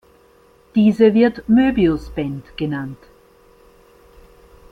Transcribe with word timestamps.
Diese 0.73 1.13
wird 1.13 1.47
Möbiusband 1.47 2.57
genannt. 2.57 2.97